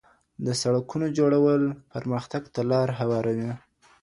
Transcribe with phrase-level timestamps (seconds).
[0.45, 1.61] د سړکونو جوړول
[1.93, 3.51] پرمختګ ته لار هواروي.